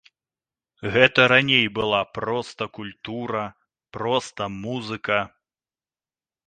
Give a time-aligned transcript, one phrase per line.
[0.95, 3.45] Гэта раней была проста культура,
[3.99, 5.19] проста музыка.